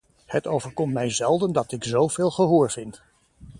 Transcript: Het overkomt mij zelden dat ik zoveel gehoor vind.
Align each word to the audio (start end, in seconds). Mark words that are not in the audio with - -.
Het 0.25 0.47
overkomt 0.47 0.93
mij 0.93 1.09
zelden 1.09 1.51
dat 1.53 1.71
ik 1.71 1.83
zoveel 1.83 2.31
gehoor 2.31 2.71
vind. 2.71 3.01